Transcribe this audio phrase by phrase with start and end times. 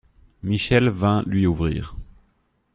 [0.41, 1.93] Michelle vint lui ouvrir.